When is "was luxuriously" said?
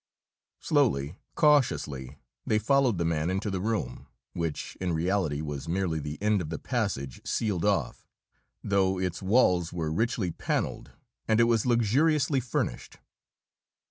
11.43-12.39